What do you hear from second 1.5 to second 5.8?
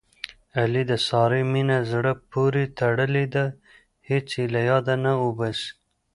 مینه زړه پورې تړلې ده. هېڅ یې له یاده نه اوباسي.